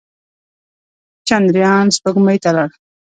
چندریان 1.27 1.87
سپوږمۍ 1.95 2.37
ته 2.43 2.49
لاړ. 2.55 2.69